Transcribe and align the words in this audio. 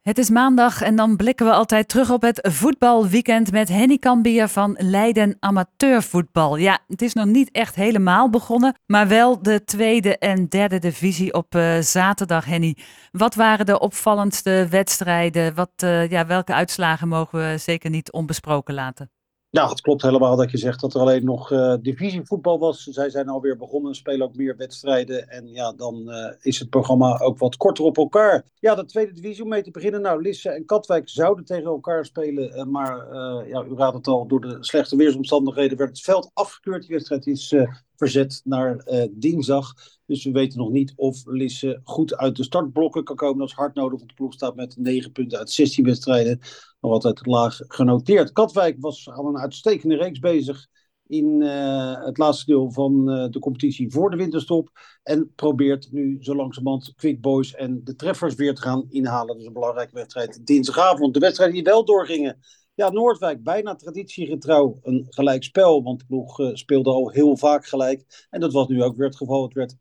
Het 0.00 0.18
is 0.18 0.30
maandag 0.30 0.82
en 0.82 0.96
dan 0.96 1.16
blikken 1.16 1.46
we 1.46 1.52
altijd 1.52 1.88
terug 1.88 2.10
op 2.10 2.22
het 2.22 2.48
voetbalweekend 2.50 3.52
met 3.52 3.68
Henny 3.68 3.98
Kambier 3.98 4.48
van 4.48 4.76
Leiden 4.78 5.36
Amateurvoetbal. 5.40 6.56
Ja, 6.56 6.78
het 6.86 7.02
is 7.02 7.12
nog 7.12 7.26
niet 7.26 7.50
echt 7.50 7.74
helemaal 7.74 8.30
begonnen, 8.30 8.74
maar 8.86 9.08
wel 9.08 9.42
de 9.42 9.64
tweede 9.64 10.18
en 10.18 10.48
derde 10.48 10.78
divisie 10.78 11.34
op 11.34 11.54
uh, 11.54 11.78
zaterdag, 11.78 12.44
Henny. 12.44 12.76
Wat 13.10 13.34
waren 13.34 13.66
de 13.66 13.80
opvallendste 13.80 14.66
wedstrijden? 14.70 15.54
Wat, 15.54 15.72
uh, 15.84 16.10
ja, 16.10 16.26
welke 16.26 16.54
uitslagen 16.54 17.08
mogen 17.08 17.38
we 17.38 17.58
zeker 17.58 17.90
niet 17.90 18.12
onbesproken 18.12 18.74
laten? 18.74 19.10
Ja, 19.52 19.68
het 19.68 19.80
klopt 19.80 20.02
helemaal 20.02 20.36
dat 20.36 20.50
je 20.50 20.58
zegt 20.58 20.80
dat 20.80 20.94
er 20.94 21.00
alleen 21.00 21.24
nog 21.24 21.50
uh, 21.50 21.74
divisievoetbal 21.80 22.58
was. 22.58 22.82
Zij 22.82 23.10
zijn 23.10 23.28
alweer 23.28 23.56
begonnen, 23.56 23.94
spelen 23.94 24.26
ook 24.26 24.36
meer 24.36 24.56
wedstrijden. 24.56 25.28
En 25.28 25.48
ja, 25.48 25.72
dan 25.72 26.04
uh, 26.06 26.32
is 26.40 26.58
het 26.58 26.70
programma 26.70 27.18
ook 27.18 27.38
wat 27.38 27.56
korter 27.56 27.84
op 27.84 27.96
elkaar. 27.96 28.44
Ja, 28.58 28.74
de 28.74 28.84
tweede 28.84 29.12
divisie 29.12 29.42
om 29.42 29.48
mee 29.48 29.62
te 29.62 29.70
beginnen. 29.70 30.00
Nou, 30.00 30.22
Lisse 30.22 30.50
en 30.50 30.64
Katwijk 30.64 31.08
zouden 31.08 31.44
tegen 31.44 31.64
elkaar 31.64 32.04
spelen. 32.04 32.56
Uh, 32.56 32.64
maar 32.64 33.16
ja, 33.48 33.64
u 33.64 33.74
raadt 33.76 33.96
het 33.96 34.06
al, 34.06 34.26
door 34.26 34.40
de 34.40 34.56
slechte 34.60 34.96
weersomstandigheden 34.96 35.78
werd 35.78 35.90
het 35.90 36.00
veld 36.00 36.30
afgekeurd. 36.34 36.82
Die 36.82 36.94
wedstrijd 36.94 37.26
is 37.26 37.54
verzet 38.00 38.40
naar 38.44 38.84
dinsdag. 39.10 39.72
Dus 40.06 40.24
we 40.24 40.30
weten 40.30 40.58
nog 40.58 40.70
niet 40.70 40.92
of 40.96 41.22
Lisse 41.24 41.80
goed 41.84 42.16
uit 42.16 42.36
de 42.36 42.44
startblokken 42.44 43.04
kan 43.04 43.16
komen. 43.16 43.38
Dat 43.38 43.48
is 43.48 43.54
hard 43.54 43.74
nodig, 43.74 43.98
want 43.98 44.08
de 44.08 44.14
ploeg 44.14 44.32
staat 44.32 44.56
met 44.56 44.76
9 44.76 45.12
punten 45.12 45.38
uit 45.38 45.50
16 45.50 45.84
wedstrijden. 45.84 46.38
Nog 46.80 46.92
altijd 46.92 47.26
laag 47.26 47.58
genoteerd. 47.68 48.32
Katwijk 48.32 48.76
was 48.78 49.10
aan 49.10 49.26
een 49.26 49.38
uitstekende 49.38 49.96
reeks 49.96 50.18
bezig 50.18 50.68
in 51.06 51.40
uh, 51.40 52.04
het 52.04 52.18
laatste 52.18 52.44
deel 52.46 52.72
van 52.72 53.10
uh, 53.10 53.28
de 53.28 53.38
competitie 53.38 53.90
voor 53.90 54.10
de 54.10 54.16
winterstop. 54.16 54.70
En 55.02 55.32
probeert 55.34 55.88
nu 55.92 56.16
zo 56.20 56.34
langzamerhand 56.34 56.92
Quick 56.96 57.20
Boys 57.20 57.54
en 57.54 57.80
de 57.84 57.94
treffers 57.94 58.34
weer 58.34 58.54
te 58.54 58.62
gaan 58.62 58.86
inhalen. 58.88 59.36
Dus 59.36 59.46
een 59.46 59.52
belangrijke 59.52 59.94
wedstrijd 59.94 60.46
dinsdagavond. 60.46 61.14
De 61.14 61.20
wedstrijden 61.20 61.56
die 61.56 61.64
wel 61.64 61.84
doorgingen 61.84 62.38
ja, 62.80 62.90
Noordwijk, 62.90 63.42
bijna 63.42 63.74
traditiegetrouw 63.74 64.78
een 64.82 65.06
gelijk 65.08 65.42
spel. 65.42 65.82
Want 65.82 65.98
de 65.98 66.04
ploeg 66.06 66.38
uh, 66.40 66.48
speelde 66.52 66.90
al 66.90 67.10
heel 67.10 67.36
vaak 67.36 67.66
gelijk. 67.66 68.26
En 68.30 68.40
dat 68.40 68.52
was 68.52 68.68
nu 68.68 68.82
ook 68.82 68.96
weer 68.96 69.06
het 69.06 69.16
geval. 69.16 69.42
Het 69.42 69.52
werd 69.52 69.74
1-1 69.74 69.78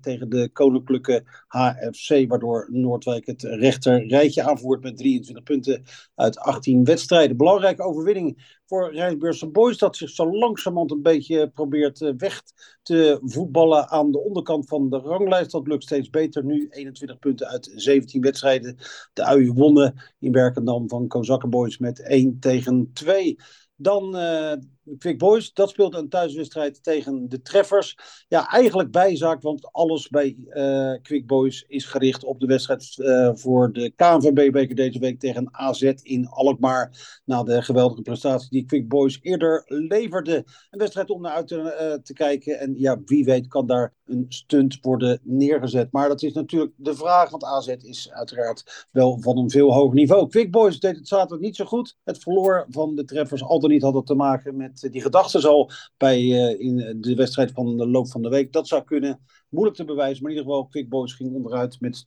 tegen 0.00 0.28
de 0.28 0.50
koninklijke 0.52 1.24
HFC. 1.46 2.28
Waardoor 2.28 2.68
Noordwijk 2.70 3.26
het 3.26 3.42
rechter 3.42 4.06
rijtje 4.06 4.42
aanvoert 4.42 4.82
met 4.82 4.96
23 4.96 5.44
punten 5.44 5.84
uit 6.14 6.38
18 6.38 6.84
wedstrijden. 6.84 7.36
Belangrijke 7.36 7.82
overwinning 7.82 8.60
voor 8.66 8.92
Rijnsburgse 8.92 9.46
Boys. 9.46 9.78
Dat 9.78 9.96
zich 9.96 10.10
zo 10.10 10.38
langzamerhand 10.38 10.90
een 10.90 11.02
beetje 11.02 11.50
probeert 11.50 12.00
uh, 12.00 12.12
weg 12.16 12.42
te 12.82 13.18
voetballen 13.22 13.88
aan 13.88 14.10
de 14.10 14.20
onderkant 14.20 14.68
van 14.68 14.90
de 14.90 14.98
ranglijst. 14.98 15.50
Dat 15.50 15.66
lukt 15.66 15.82
steeds 15.82 16.10
beter 16.10 16.44
nu. 16.44 16.68
21 16.70 17.18
punten 17.18 17.48
uit 17.48 17.72
17 17.74 18.20
wedstrijden. 18.20 18.76
De 19.12 19.24
uien 19.24 19.54
wonnen 19.54 20.02
in 20.18 20.32
Werkendam 20.32 20.88
van 20.88 21.08
Kozakkenboys 21.08 21.78
met 21.78 22.02
1 22.02 22.38
tegen 22.40 22.90
2. 22.92 23.36
Dan 23.76 24.16
uh, 24.16 24.52
Quick 24.98 25.18
Boys, 25.18 25.52
dat 25.52 25.70
speelt 25.70 25.94
een 25.94 26.08
thuiswedstrijd 26.08 26.82
tegen 26.82 27.28
de 27.28 27.42
Treffers. 27.42 27.98
Ja, 28.28 28.48
eigenlijk 28.48 28.90
bijzaak, 28.90 29.42
want 29.42 29.72
alles 29.72 30.08
bij 30.08 30.36
uh, 30.48 30.94
Quick 31.02 31.26
Boys 31.26 31.64
is 31.68 31.84
gericht 31.84 32.24
op 32.24 32.40
de 32.40 32.46
wedstrijd 32.46 32.96
uh, 32.96 33.30
voor 33.34 33.72
de 33.72 33.92
KNVB-beker 33.96 34.74
deze 34.74 34.98
week 34.98 35.20
tegen 35.20 35.48
AZ 35.50 35.82
in 36.02 36.28
Alkmaar. 36.28 37.20
Na 37.24 37.42
de 37.42 37.62
geweldige 37.62 38.02
prestatie 38.02 38.50
die 38.50 38.64
Quick 38.64 38.88
Boys 38.88 39.18
eerder 39.22 39.62
leverde. 39.66 40.44
Een 40.70 40.78
wedstrijd 40.78 41.10
om 41.10 41.20
naar 41.20 41.32
uit 41.32 41.46
te, 41.46 42.00
te 42.02 42.12
kijken. 42.12 42.58
En 42.58 42.74
ja, 42.76 43.00
wie 43.04 43.24
weet 43.24 43.46
kan 43.46 43.66
daar 43.66 43.94
een 44.06 44.26
stunt 44.28 44.78
worden 44.80 45.20
neergezet. 45.22 45.92
Maar 45.92 46.08
dat 46.08 46.22
is 46.22 46.32
natuurlijk 46.32 46.72
de 46.76 46.94
vraag, 46.94 47.30
want 47.30 47.44
AZ 47.44 47.68
is 47.68 48.10
uiteraard 48.12 48.86
wel 48.90 49.18
van 49.20 49.38
een 49.38 49.50
veel 49.50 49.72
hoger 49.72 49.94
niveau. 49.94 50.28
Quick 50.28 50.50
Boys 50.50 50.80
deed 50.80 50.96
het 50.96 51.08
zaterdag 51.08 51.38
niet 51.38 51.56
zo 51.56 51.64
goed. 51.64 51.96
Het 52.04 52.18
verloor 52.18 52.66
van 52.68 52.94
de 52.94 53.04
Treffers 53.04 53.42
al 53.42 53.60
dan 53.60 53.70
niet 53.70 53.82
had 53.82 54.06
te 54.06 54.14
maken 54.14 54.56
met 54.56 54.88
die 54.90 55.02
gedachten 55.02 55.40
zal 55.40 55.70
bij 55.96 56.20
uh, 56.20 56.60
in 56.60 57.00
de 57.00 57.14
wedstrijd 57.14 57.52
van 57.52 57.76
de 57.76 57.88
loop 57.88 58.10
van 58.10 58.22
de 58.22 58.28
week. 58.28 58.52
Dat 58.52 58.68
zou 58.68 58.84
kunnen. 58.84 59.20
Moeilijk 59.48 59.76
te 59.76 59.84
bewijzen, 59.84 60.22
maar 60.22 60.32
in 60.32 60.36
ieder 60.36 60.52
geval 60.52 60.68
Quick 60.68 60.88
Boys 60.88 61.12
ging 61.12 61.34
onderuit 61.34 61.80
met 61.80 62.04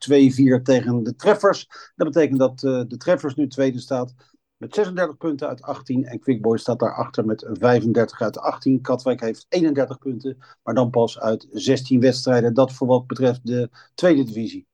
2-4 0.60 0.62
tegen 0.64 1.04
de 1.04 1.16
Treffers. 1.16 1.68
Dat 1.96 2.08
betekent 2.08 2.40
dat 2.40 2.60
de 2.60 2.98
Treffers 2.98 3.36
nu 3.36 3.48
tweede 3.48 3.80
staat 3.80 4.14
met 4.58 4.76
36 4.76 5.18
punten 5.18 5.48
uit 5.48 5.62
18. 5.62 6.06
En 6.06 6.20
Quick 6.20 6.42
Boys 6.42 6.62
staat 6.62 6.80
daarachter 6.80 7.26
met 7.26 7.50
35 7.52 8.22
uit 8.22 8.40
18. 8.40 8.82
Katwijk 8.82 9.22
heeft 9.22 9.46
31 9.50 9.98
punten, 9.98 10.38
maar 10.64 10.74
dan 10.74 10.90
pas 10.90 11.20
uit 11.20 11.48
16 11.52 12.00
wedstrijden. 12.00 12.54
Dat 12.54 12.74
voor 12.74 12.88
wat 12.88 13.08
betreft 13.08 13.46
de 13.46 13.70
tweede 13.96 14.24
divisie. 14.24 14.68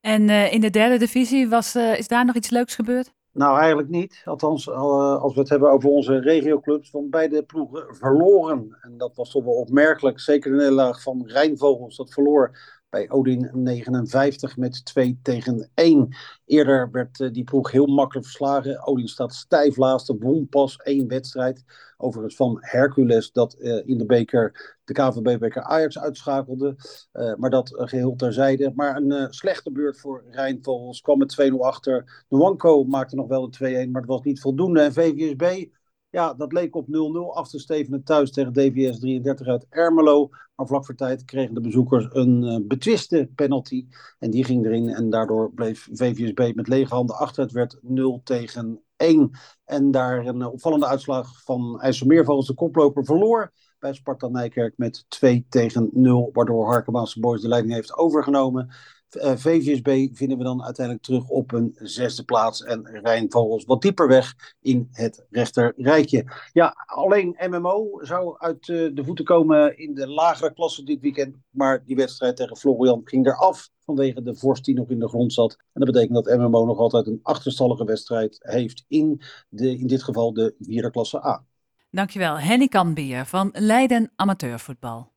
En 0.00 0.28
uh, 0.28 0.52
in 0.52 0.60
de 0.60 0.70
derde 0.70 0.98
divisie 0.98 1.48
was, 1.48 1.76
is 1.76 2.08
daar 2.08 2.24
nog 2.24 2.34
iets 2.34 2.50
leuks 2.50 2.74
gebeurd? 2.74 3.12
Nou, 3.32 3.58
eigenlijk 3.58 3.88
niet. 3.88 4.22
Althans, 4.24 4.66
uh, 4.66 5.22
als 5.22 5.34
we 5.34 5.40
het 5.40 5.48
hebben 5.48 5.70
over 5.70 5.90
onze 5.90 6.18
regioclubs, 6.18 6.90
van 6.90 7.10
beide 7.10 7.42
ploegen 7.42 7.96
verloren. 7.96 8.78
En 8.80 8.96
dat 8.96 9.16
was 9.16 9.30
toch 9.30 9.44
wel 9.44 9.54
opmerkelijk. 9.54 10.20
Zeker 10.20 10.50
de 10.50 10.56
nederlaag 10.56 11.02
van 11.02 11.26
Rijnvogels, 11.26 11.96
dat 11.96 12.12
verloor 12.12 12.58
bij 12.90 13.10
Odin 13.10 13.50
59 13.52 14.56
met 14.56 14.84
2 14.84 15.18
tegen 15.22 15.70
1. 15.74 16.16
Eerder 16.44 16.90
werd 16.90 17.20
uh, 17.20 17.32
die 17.32 17.44
ploeg 17.44 17.70
heel 17.70 17.86
makkelijk 17.86 18.26
verslagen. 18.26 18.86
Odin 18.86 19.08
staat 19.08 19.34
stijf 19.34 19.76
laatste, 19.76 20.16
won 20.18 20.48
pas 20.48 20.76
één 20.76 21.08
wedstrijd. 21.08 21.64
Overigens 21.96 22.36
van 22.36 22.58
Hercules 22.60 23.32
dat 23.32 23.56
uh, 23.58 23.88
in 23.88 23.98
de 23.98 24.06
beker 24.06 24.78
de 24.84 24.92
KVB-beker 24.92 25.62
Ajax 25.62 25.98
uitschakelde. 25.98 26.76
Uh, 27.12 27.34
maar 27.34 27.50
dat 27.50 27.72
geheel 27.74 28.16
terzijde. 28.16 28.72
Maar 28.74 28.96
een 28.96 29.32
slechte 29.32 29.72
beurt 29.72 30.00
voor 30.00 30.24
Rijnvogels. 30.30 31.00
Kwam 31.00 31.18
met 31.18 31.50
2-0 31.52 31.54
achter. 31.54 32.24
Nwanko 32.28 32.84
maakte 32.84 33.16
nog 33.16 33.28
wel 33.28 33.50
de 33.50 33.86
2-1, 33.86 33.90
maar 33.90 34.00
het 34.00 34.10
was 34.10 34.22
niet 34.22 34.40
voldoende. 34.40 34.80
En 34.80 34.92
VVSB 34.92 35.66
ja, 36.10 36.34
dat 36.34 36.52
leek 36.52 36.76
op 36.76 36.86
0-0 36.86 36.90
af 37.36 37.48
te 37.48 37.58
stevenen 37.58 38.02
thuis 38.02 38.30
tegen 38.30 38.52
DVS 38.52 38.98
33 38.98 39.46
uit 39.46 39.66
Ermelo. 39.68 40.28
Maar 40.54 40.66
vlak 40.66 40.84
voor 40.84 40.94
tijd 40.94 41.24
kregen 41.24 41.54
de 41.54 41.60
bezoekers 41.60 42.06
een 42.10 42.42
uh, 42.42 42.66
betwiste 42.66 43.30
penalty. 43.34 43.86
En 44.18 44.30
die 44.30 44.44
ging 44.44 44.64
erin. 44.64 44.88
En 44.88 45.10
daardoor 45.10 45.52
bleef 45.52 45.88
VVSB 45.92 46.52
met 46.54 46.68
lege 46.68 46.94
handen 46.94 47.16
achter. 47.16 47.42
Het 47.42 47.52
werd 47.52 47.78
0 47.82 48.20
tegen 48.24 48.82
1. 48.96 49.30
En 49.64 49.90
daar 49.90 50.26
een 50.26 50.40
uh, 50.40 50.52
opvallende 50.52 50.86
uitslag 50.86 51.42
van 51.42 51.80
IJsselmeervogels, 51.80 52.46
de 52.46 52.54
koploper, 52.54 53.04
verloor 53.04 53.52
bij 53.78 53.94
Sparta 53.94 54.28
Nijkerk 54.28 54.74
met 54.76 55.04
2 55.08 55.46
tegen 55.48 55.90
0. 55.92 56.30
Waardoor 56.32 56.66
Harkemaanse 56.66 57.20
Boys 57.20 57.40
de 57.40 57.48
leiding 57.48 57.74
heeft 57.74 57.96
overgenomen. 57.96 58.70
Uh, 59.16 59.32
VVSB 59.36 60.16
vinden 60.16 60.38
we 60.38 60.44
dan 60.44 60.64
uiteindelijk 60.64 61.04
terug 61.06 61.28
op 61.28 61.52
een 61.52 61.76
zesde 61.78 62.24
plaats. 62.24 62.62
En 62.62 63.00
Rijnvogels 63.02 63.64
wat 63.64 63.82
dieper 63.82 64.08
weg 64.08 64.54
in 64.60 64.88
het 64.90 65.26
rechterrijtje. 65.30 66.32
Ja, 66.52 66.74
alleen 66.86 67.36
MMO 67.50 67.88
zou 68.02 68.38
uit 68.38 68.68
uh, 68.68 68.94
de 68.94 69.04
voeten 69.04 69.24
komen 69.24 69.78
in 69.78 69.94
de 69.94 70.08
lagere 70.08 70.52
klasse 70.52 70.84
dit 70.84 71.00
weekend. 71.00 71.36
Maar 71.50 71.84
die 71.84 71.96
wedstrijd 71.96 72.36
tegen 72.36 72.56
Florian 72.56 73.00
ging 73.04 73.26
eraf 73.26 73.68
vanwege 73.84 74.22
de 74.22 74.36
vorst 74.36 74.64
die 74.64 74.74
nog 74.74 74.90
in 74.90 74.98
de 74.98 75.08
grond 75.08 75.32
zat. 75.32 75.56
En 75.58 75.80
dat 75.80 75.92
betekent 75.92 76.24
dat 76.24 76.38
MMO 76.38 76.64
nog 76.64 76.78
altijd 76.78 77.06
een 77.06 77.20
achterstallige 77.22 77.84
wedstrijd 77.84 78.38
heeft 78.40 78.84
in, 78.88 79.20
de, 79.48 79.78
in 79.78 79.86
dit 79.86 80.02
geval 80.02 80.32
de 80.32 80.54
vierde 80.58 80.90
klasse 80.90 81.24
A. 81.24 81.44
Dankjewel, 81.90 82.38
Henny 82.38 82.68
Kanbier 82.68 83.24
van 83.24 83.50
Leiden 83.52 84.12
Amateurvoetbal. 84.16 85.12